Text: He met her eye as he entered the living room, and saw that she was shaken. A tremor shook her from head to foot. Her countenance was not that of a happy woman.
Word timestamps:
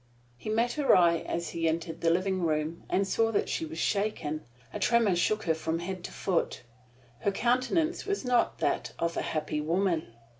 He 0.35 0.49
met 0.49 0.71
her 0.73 0.97
eye 0.97 1.19
as 1.27 1.49
he 1.51 1.67
entered 1.67 2.01
the 2.01 2.09
living 2.09 2.41
room, 2.41 2.85
and 2.89 3.07
saw 3.07 3.31
that 3.33 3.47
she 3.47 3.65
was 3.67 3.77
shaken. 3.77 4.43
A 4.73 4.79
tremor 4.79 5.15
shook 5.15 5.43
her 5.43 5.53
from 5.53 5.77
head 5.77 6.03
to 6.05 6.11
foot. 6.11 6.63
Her 7.19 7.31
countenance 7.31 8.07
was 8.07 8.25
not 8.25 8.57
that 8.57 8.93
of 8.97 9.15
a 9.15 9.21
happy 9.21 9.61
woman. 9.61 10.07